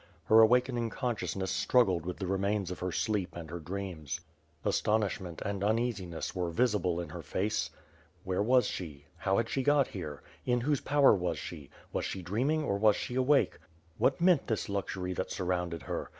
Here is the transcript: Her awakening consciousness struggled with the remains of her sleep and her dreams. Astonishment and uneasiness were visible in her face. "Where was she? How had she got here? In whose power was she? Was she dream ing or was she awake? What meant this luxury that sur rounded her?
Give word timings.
Her 0.23 0.41
awakening 0.41 0.89
consciousness 0.89 1.51
struggled 1.51 2.07
with 2.07 2.17
the 2.17 2.25
remains 2.25 2.71
of 2.71 2.79
her 2.79 2.91
sleep 2.91 3.35
and 3.35 3.51
her 3.51 3.59
dreams. 3.59 4.19
Astonishment 4.65 5.43
and 5.45 5.63
uneasiness 5.63 6.33
were 6.35 6.49
visible 6.49 6.99
in 6.99 7.09
her 7.09 7.21
face. 7.21 7.69
"Where 8.23 8.41
was 8.41 8.65
she? 8.65 9.05
How 9.17 9.37
had 9.37 9.47
she 9.47 9.61
got 9.61 9.89
here? 9.89 10.23
In 10.43 10.61
whose 10.61 10.81
power 10.81 11.13
was 11.13 11.37
she? 11.37 11.69
Was 11.93 12.03
she 12.05 12.23
dream 12.23 12.49
ing 12.49 12.63
or 12.63 12.79
was 12.79 12.95
she 12.95 13.13
awake? 13.13 13.59
What 13.99 14.19
meant 14.19 14.47
this 14.47 14.69
luxury 14.69 15.13
that 15.13 15.29
sur 15.29 15.45
rounded 15.45 15.83
her? 15.83 16.09